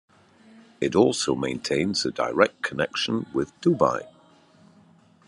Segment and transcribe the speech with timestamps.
[0.79, 4.07] It also maintains a direct connection with Dubai.